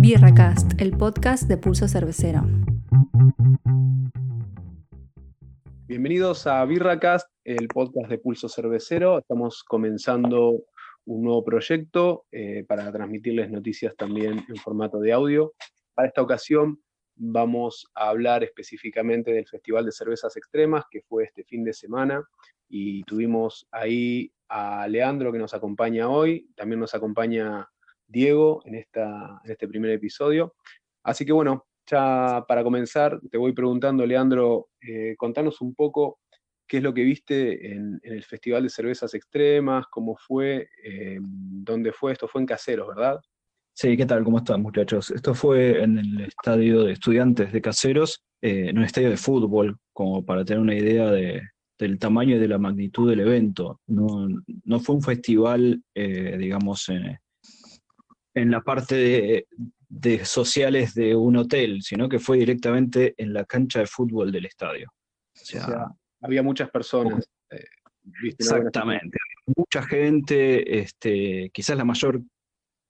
[0.00, 2.40] Birracast, el podcast de Pulso Cervecero.
[5.86, 9.18] Bienvenidos a Birracast, el podcast de Pulso Cervecero.
[9.18, 10.62] Estamos comenzando
[11.04, 15.52] un nuevo proyecto eh, para transmitirles noticias también en formato de audio.
[15.92, 16.80] Para esta ocasión
[17.14, 22.24] vamos a hablar específicamente del Festival de Cervezas Extremas que fue este fin de semana
[22.70, 27.68] y tuvimos ahí a Leandro que nos acompaña hoy, también nos acompaña
[28.10, 30.54] Diego en, esta, en este primer episodio.
[31.02, 36.20] Así que bueno, ya para comenzar te voy preguntando, Leandro, eh, contanos un poco
[36.70, 41.92] qué es lo que viste en, el Festival de Cervezas Extremas, cómo fue, eh, dónde
[41.92, 43.20] fue, esto fue en Caseros, ¿verdad?
[43.74, 44.22] Sí, ¿qué tal?
[44.22, 45.10] ¿Cómo están, muchachos?
[45.10, 49.78] Esto fue en el estadio de estudiantes de Caseros, eh, en un estadio de fútbol,
[49.92, 53.80] como para tener una idea del tamaño y de la magnitud del evento.
[53.88, 56.88] No, fue un festival, eh, digamos,
[58.34, 59.46] en la parte
[59.88, 64.46] de, sociales de un hotel, sino que fue directamente en la cancha de fútbol del
[64.46, 64.90] estadio.
[64.90, 65.86] O sea,
[66.20, 67.28] había muchas personas.
[67.50, 67.64] Eh,
[68.38, 69.18] exactamente.
[69.56, 72.22] Mucha gente, este, quizás la mayor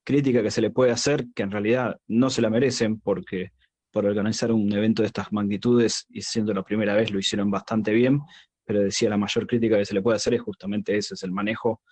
[0.05, 3.53] crítica que se le puede hacer, que en realidad no se la merecen porque
[3.93, 7.93] por organizar un evento de estas magnitudes y siendo la primera vez lo hicieron bastante
[7.93, 8.21] bien,
[8.65, 11.33] pero decía la mayor crítica que se le puede hacer es justamente ese, es el
[11.33, 11.83] manejo,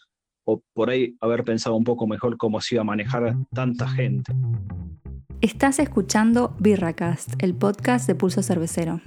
[0.50, 4.32] o por ahí haber pensado un poco mejor cómo se iba a manejar tanta gente.
[5.42, 9.02] Estás escuchando Birracast, el podcast de Pulso Cervecero.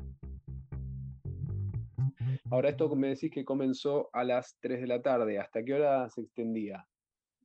[2.51, 6.07] Ahora esto me decís que comenzó a las 3 de la tarde, ¿hasta qué hora
[6.11, 6.85] se extendía?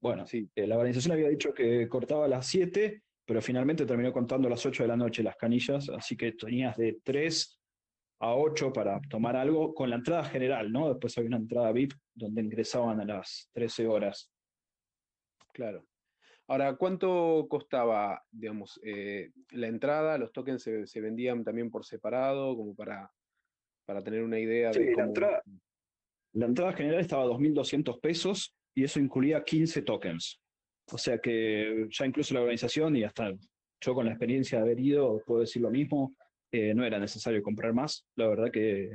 [0.02, 4.12] Bueno, sí, eh, la organización había dicho que cortaba a las 7, pero finalmente terminó
[4.12, 7.60] contando a las 8 de la noche las canillas, así que tenías de 3
[8.20, 10.90] a 8 para tomar algo con la entrada general, ¿no?
[10.90, 14.32] Después había una entrada VIP donde ingresaban a las 13 horas.
[15.52, 15.86] Claro.
[16.48, 20.16] Ahora, ¿cuánto costaba, digamos, eh, la entrada?
[20.16, 23.10] ¿Los tokens se, vendían también por separado, como para,
[23.84, 24.96] para tener una idea de cómo...
[24.96, 25.42] La entrada,
[26.32, 30.40] la entrada general estaba a 2.200 pesos y eso incluía 15 tokens.
[30.92, 33.32] O sea que ya incluso la organización y hasta
[33.80, 36.14] yo con la experiencia de haber ido, puedo decir lo mismo,
[36.52, 38.06] eh, no era necesario comprar más.
[38.14, 38.90] La verdad que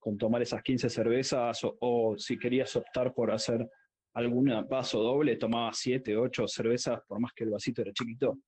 [0.00, 3.68] con tomar esas 15 cervezas o, si querías optar por hacer
[4.14, 8.38] algún vaso doble, tomaba 7, 8 cervezas, por más que el vasito era chiquito.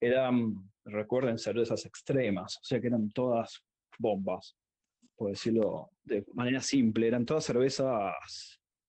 [0.00, 0.54] Eran,
[0.84, 3.60] recuerden, cervezas extremas, o sea que eran todas
[3.98, 4.56] bombas,
[5.16, 8.14] por decirlo de manera simple, eran todas cervezas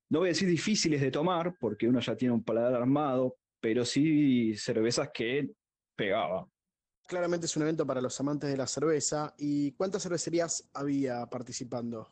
[0.09, 3.86] no voy a decir difíciles de tomar, porque uno ya tiene un paladar armado, pero
[3.86, 5.51] sí cervezas que
[5.96, 6.46] pegaban.
[7.09, 9.34] Claramente es un evento para los amantes de la cerveza.
[9.40, 12.08] ¿Y cuántas cervecerías había participando?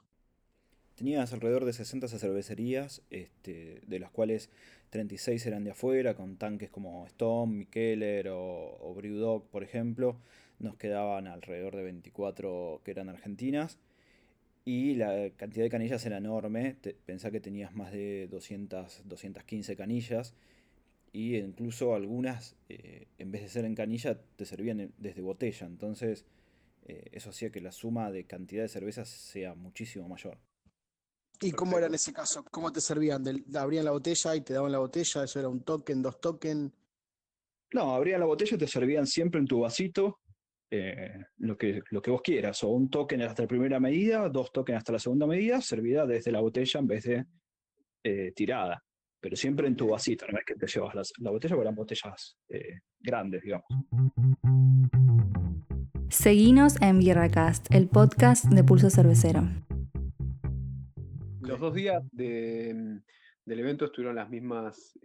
[0.96, 4.50] Tenías alrededor de 60 cervecerías, este, de las cuales
[4.90, 10.18] 36 eran de afuera, con tanques como Stone, Mikeller o, o Brewdog, por ejemplo.
[10.58, 13.78] Nos quedaban alrededor de 24 que eran argentinas
[14.66, 16.76] y la cantidad de canillas era enorme.
[17.06, 20.34] pensá que tenías más de 200, 215 canillas.
[21.18, 25.66] Y incluso algunas, eh, en vez de ser en canilla, te servían desde botella.
[25.66, 26.28] Entonces,
[26.86, 30.38] eh, eso hacía que la suma de cantidad de cervezas sea muchísimo mayor.
[31.42, 32.46] ¿Y cómo era en ese caso?
[32.52, 33.24] ¿Cómo te servían?
[33.56, 35.24] ¿Abrían la botella y te daban la botella?
[35.24, 36.72] ¿Eso era un token, dos token?
[37.74, 40.20] No, abrían la botella y te servían siempre en tu vasito
[40.70, 44.52] eh, lo, que, lo que vos quieras, o un token hasta la primera medida, dos
[44.52, 47.26] tokens hasta la segunda medida, servida desde la botella en vez de
[48.04, 48.84] eh, tirada,
[49.28, 52.38] pero siempre en tu vasito, no es que te llevas la botella, porque eran botellas
[52.48, 53.68] eh, grandes, digamos.
[56.08, 59.42] Seguinos en Birracast, el podcast de Pulso Cervecero.
[61.42, 63.04] Los dos días del
[63.46, 64.98] evento estuvieron las mismas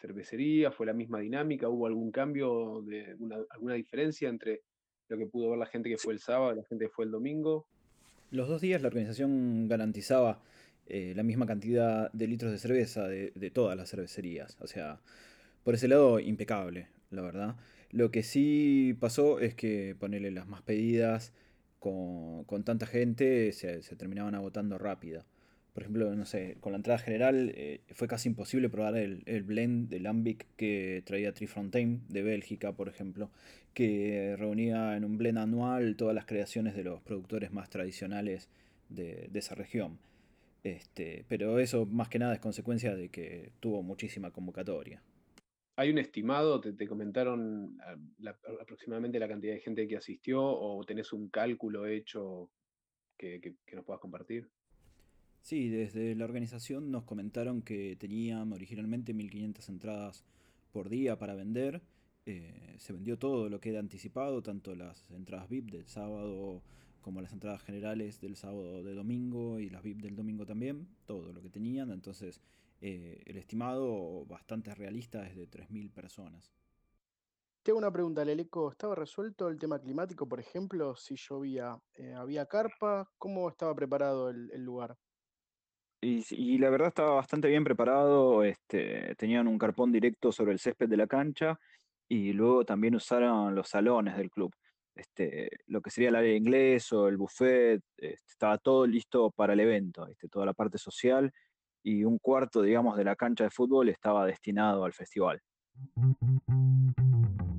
[0.00, 3.16] cervecerías, fue la misma dinámica, hubo algún cambio, de
[3.50, 4.62] alguna diferencia entre
[5.08, 7.12] lo que pudo ver la gente que fue el sábado, la gente que fue el
[7.12, 7.68] domingo.
[8.32, 10.42] Los dos días la organización garantizaba
[10.88, 14.56] eh, la misma cantidad de litros de cerveza de, todas las cervecerías.
[14.60, 15.00] O sea,
[15.64, 17.56] por ese lado, impecable, la verdad.
[17.90, 21.32] Lo que sí pasó es que ponerle las más pedidas
[21.78, 25.24] con, tanta gente se, terminaban agotando rápido
[25.78, 29.88] por ejemplo, no sé, con la entrada general eh, fue casi imposible probar el, blend
[29.88, 33.30] de Lambic que traía Trifontaine de Bélgica, por ejemplo,
[33.74, 38.48] que reunía en un blend anual todas las creaciones de los productores más tradicionales
[38.88, 40.00] de, esa región.
[40.76, 45.02] Este, pero eso más que nada es consecuencia de que tuvo muchísima convocatoria.
[45.76, 46.60] ¿Hay un estimado?
[46.60, 47.96] ¿Te, comentaron ah,
[48.60, 52.50] aproximadamente la cantidad de gente que asistió o tenés un cálculo hecho
[53.16, 54.48] que nos puedas compartir?
[55.42, 60.24] Sí, desde la organización nos comentaron que tenían originalmente 1500 entradas
[60.72, 61.80] por día para vender.
[62.26, 66.62] Eh, se vendió todo lo que era anticipado, tanto las entradas VIP del sábado
[67.00, 71.32] como las entradas generales del sábado de domingo y las VIP del domingo también, todo
[71.32, 72.40] lo que tenían, entonces
[72.80, 76.52] eh, el estimado bastante realista es de 3.000 personas.
[77.62, 78.70] Tengo una pregunta, Leleco.
[78.70, 80.96] ¿Estaba resuelto el tema climático, por ejemplo?
[80.96, 83.10] Si llovía, eh, ¿había carpa?
[83.18, 84.96] ¿Cómo estaba preparado el, lugar?
[86.00, 88.42] Y, la verdad estaba bastante bien preparado.
[88.44, 91.58] Este, tenían un carpón directo sobre el césped de la cancha
[92.08, 94.54] y luego también usaron los salones del club.
[94.98, 99.30] Este, lo que sería el área de inglés o el buffet, este, estaba todo listo
[99.30, 101.32] para el evento, este, toda la parte social
[101.84, 105.40] y un cuarto, digamos, de la cancha de fútbol estaba destinado al festival.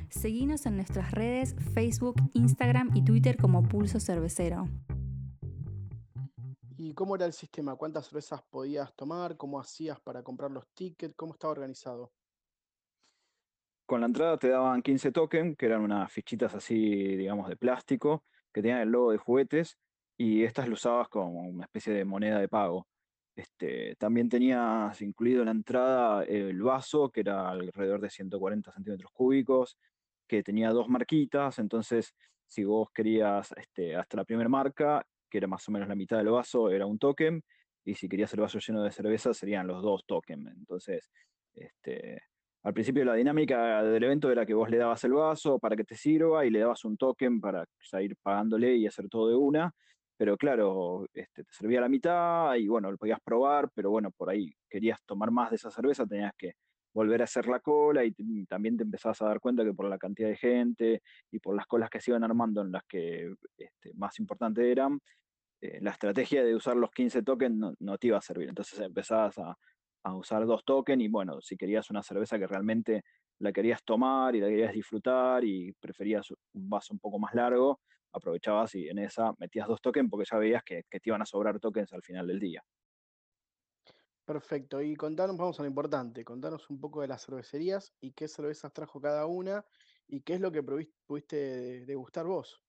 [0.09, 4.67] Seguinos en nuestras redes Facebook, Instagram y Twitter como Pulso Cervecero.
[6.75, 7.77] ¿Y cómo era el sistema?
[7.77, 9.37] ¿Cuántas cervezas podías tomar?
[9.37, 11.15] ¿Cómo hacías para comprar los tickets?
[11.15, 12.11] ¿Cómo estaba organizado?
[13.89, 18.23] Con la entrada te daban 15 tokens, que eran unas fichitas así, digamos, de plástico,
[18.53, 19.79] que tenían el logo de juguetes,
[20.15, 22.87] y estas lo usabas como una especie de moneda de pago.
[23.35, 29.09] Este, también tenías incluido en la entrada el vaso, que era alrededor de 140 centímetros
[29.11, 29.75] cúbicos,
[30.27, 32.13] que tenía dos marquitas, entonces
[32.45, 36.17] si vos querías este, hasta la primera marca, que era más o menos la mitad
[36.17, 37.41] del vaso, era un token,
[37.83, 40.47] y si querías el vaso lleno de cerveza serían los dos tokens.
[40.55, 41.09] Entonces,
[41.55, 42.21] este,
[42.63, 45.85] al principio la dinámica del evento era que vos le dabas el vaso para que
[45.85, 47.65] te sirva y le dabas un token para
[48.01, 49.71] ir pagándole y hacer todo de una,
[50.17, 54.29] pero claro, este, te servía la mitad y bueno, lo podías probar, pero bueno, por
[54.29, 56.53] ahí querías tomar más de esa cerveza, tenías que
[56.93, 58.13] volver a hacer la cola y,
[58.45, 61.01] también te empezabas a dar cuenta que por la cantidad de gente
[61.31, 64.99] y por las colas que se iban armando en las que este, más importante eran,
[65.61, 68.49] eh, la estrategia de usar los 15 tokens no, te iba a servir.
[68.49, 69.57] Entonces empezabas a,
[70.03, 73.03] a usar dos tokens y bueno, si querías una cerveza que realmente
[73.39, 77.79] la querías tomar y la querías disfrutar y preferías un vaso un poco más largo,
[78.11, 81.59] aprovechabas y en esa metías dos tokens porque ya veías que, te iban a sobrar
[81.59, 82.63] tokens al final del día.
[84.25, 88.27] Perfecto, y contanos, vamos a lo importante, contanos un poco de las cervecerías y qué
[88.27, 89.65] cervezas trajo cada una
[90.07, 92.61] y qué es lo que pudiste degustar vos.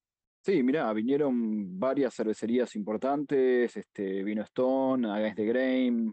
[0.43, 6.11] Sí, mira, vinieron varias cervecerías importantes, este, vino Stone, Against the Grain,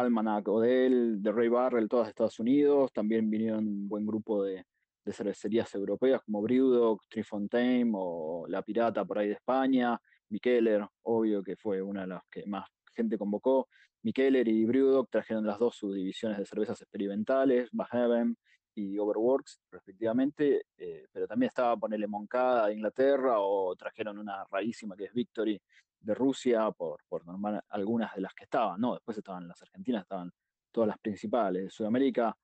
[0.00, 4.64] Almanac, Odell, The Ray Barrel, todas de Estados Unidos, también vinieron un buen grupo de,
[5.04, 9.98] de cervecerías europeas como Brewdog, Trifontaine o La Pirata por ahí de España,
[10.28, 13.68] Mikeller, obvio que fue una de las que más gente convocó.
[14.02, 18.36] Mikeller y Brewdog trajeron las dos subdivisiones de cervezas experimentales, Bahaven
[18.76, 24.94] y Overworks, respectivamente, eh, pero también estaba ponerle Moncada de Inglaterra o trajeron una rarísima
[24.94, 25.60] que es Victory
[25.98, 28.92] de Rusia, por, por normal algunas de las que estaban, ¿no?
[28.92, 30.30] Después estaban las argentinas, estaban
[30.70, 31.64] todas las principales.
[31.64, 32.36] De Sudamérica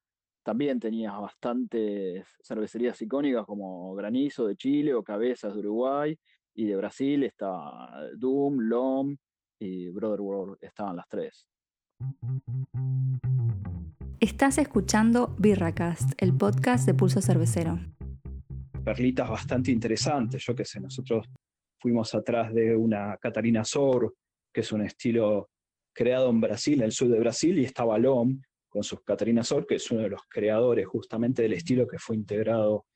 [0.42, 6.18] también tenías bastantes cervecerías icónicas como Granizo de Chile o Cabezas de Uruguay.
[6.54, 9.16] Y de Brasil estaba Doom, LOM
[9.58, 11.46] y Brother World, estaban las tres.
[14.22, 17.80] Estás escuchando Birracast, el podcast de Pulso Cervecero.
[18.84, 21.26] Perlitas bastante interesantes, yo qué sé, nosotros
[21.80, 24.14] fuimos atrás de una Catarina Sor,
[24.54, 25.50] que es un estilo
[25.92, 29.66] creado en Brasil, en el sur de Brasil, y estaba LOM, con sus Catarina Sol,
[29.66, 32.86] que es uno de los creadores justamente del estilo que fue integrado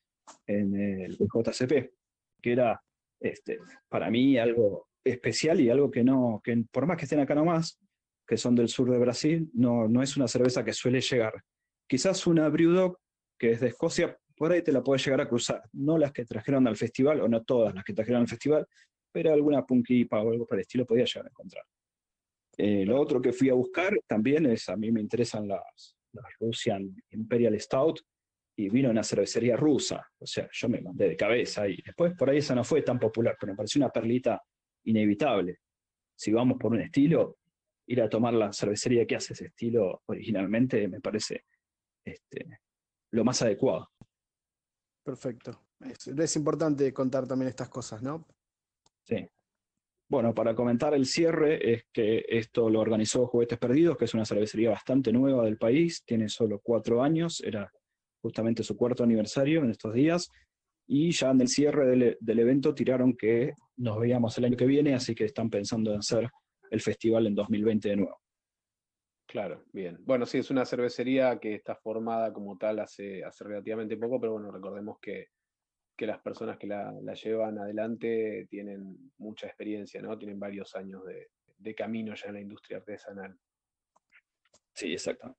[0.46, 1.90] en el JCP,
[2.40, 2.80] que era
[3.21, 7.35] este, para mí algo especial y algo que no, que por más que estén acá
[7.35, 7.80] nomás,
[8.26, 11.33] que son del sur de Brasil, no, no es una cerveza que suele llegar.
[11.88, 12.99] Quizás una Brewdog,
[13.38, 15.62] que es de Escocia, por ahí te la puede llegar a cruzar.
[15.73, 18.66] No las que trajeron al festival, o no todas las que trajeron al festival,
[19.12, 21.64] pero alguna punkipa o algo por el estilo podía llegar a encontrar.
[22.59, 25.97] Eh, lo otro que fui a buscar también es, a mí me interesan las,
[26.40, 28.00] Russian Imperial Stout
[28.56, 32.30] y vino una cervecería rusa, o sea, yo me mandé de cabeza y después por
[32.30, 34.42] ahí esa no fue tan popular, pero me pareció una perlita
[34.85, 35.59] inevitable.
[36.14, 37.37] Si vamos por un estilo,
[37.87, 41.45] ir a tomar la cervecería que hace ese estilo originalmente me parece
[42.05, 42.61] este,
[43.12, 43.90] lo más adecuado.
[45.05, 45.66] Perfecto.
[45.81, 48.26] es importante contar también estas cosas, ¿no?
[49.05, 49.28] Sí.
[50.09, 54.25] Bueno, para comentar el cierre, es que esto lo organizó Juguetes Perdidos, que es una
[54.25, 57.73] cervecería bastante nueva del país, tiene solo cuatro años, era
[58.23, 60.31] justamente su cuarto aniversario en estos días,
[60.88, 64.66] y ya en el cierre del, del evento tiraron que nos veíamos el año que
[64.66, 66.31] viene, así que están pensando en hacer
[66.70, 68.20] el festival en 2020 de nuevo.
[69.26, 69.99] Claro, bien.
[70.00, 74.32] Bueno, sí, es una cervecería que está formada como tal hace, hace relativamente poco, pero
[74.32, 75.28] bueno, recordemos que
[75.96, 80.16] que las personas que la, llevan adelante tienen mucha experiencia, ¿no?
[80.18, 83.37] Tienen varios años de, de camino ya en la industria artesanal.
[84.75, 85.35] Sí, exacto.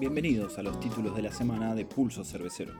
[0.00, 2.72] Bienvenidos a los títulos de la semana de Pulso Cervecero.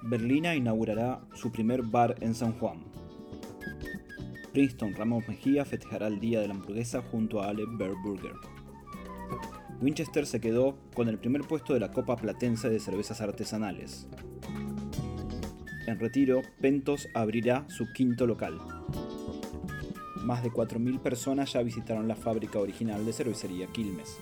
[0.00, 2.82] Berlina inaugurará su primer bar en San Juan.
[4.54, 8.32] Princeton Ramos Mejía festejará el Día de la Hamburguesa junto a Ale Burger.
[9.82, 14.08] Winchester se quedó con el primer puesto de la Copa Platense de Cervezas Artesanales.
[15.86, 18.58] En retiro, Pentos abrirá su quinto local.
[20.24, 24.18] Más de 4.000 personas ya visitaron la fábrica original de cervecería Quilmes.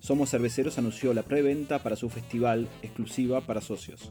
[0.00, 4.08] Somos Cerveceros anunció la preventa para su festival exclusiva para socios.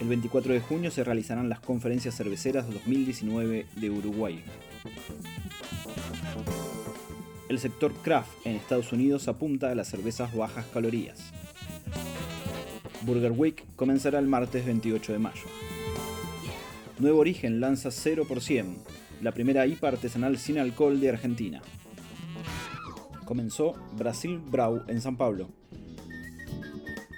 [0.00, 4.42] El 24 de junio se realizarán las conferencias cerveceras 2019 de Uruguay.
[7.48, 11.32] El sector craft en Estados Unidos apunta a las cervezas bajas calorías.
[13.02, 15.65] Burger Week comenzará el martes 28 de mayo.
[16.98, 18.76] Nuevo Origen lanza 0%,
[19.20, 21.60] la primera IPA artesanal sin alcohol de Argentina.
[23.26, 25.50] Comenzó Brasil Brau en San Pablo.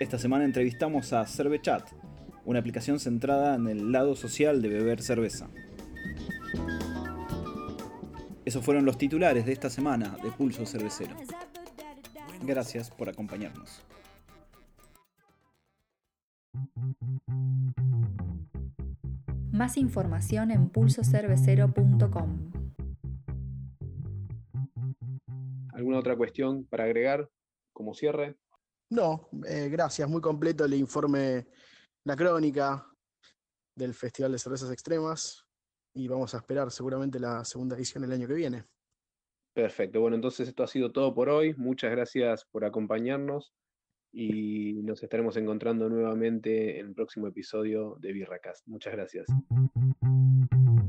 [0.00, 1.90] Esta semana entrevistamos a Cervechat,
[2.44, 5.48] una aplicación centrada en el lado social de beber cerveza.
[8.44, 11.14] Esos fueron los titulares de esta semana de Pulso Cervecero.
[12.42, 13.82] Gracias por acompañarnos.
[19.58, 22.52] Más información en pulsocervecero.com.
[25.72, 27.28] ¿Alguna otra cuestión para agregar
[27.72, 28.36] como cierre?
[28.88, 31.48] No, eh, gracias, muy completo el informe,
[32.04, 32.86] la crónica
[33.76, 35.44] del Festival de Cervezas Extremas
[35.92, 38.64] y vamos a esperar seguramente la segunda edición el año que viene.
[39.56, 41.52] Perfecto, bueno, entonces esto ha sido todo por hoy.
[41.56, 43.52] Muchas gracias por acompañarnos
[44.12, 48.66] y nos estaremos encontrando nuevamente en el próximo episodio de Birracast.
[48.66, 49.26] Muchas gracias.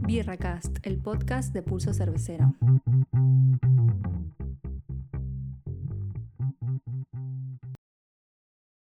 [0.02, 2.56] Birracast, el podcast de Pulso Cervecero.